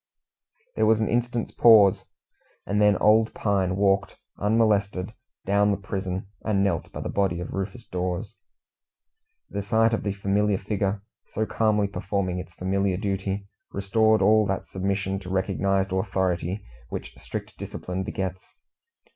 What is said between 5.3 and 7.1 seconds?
down the prison and knelt by the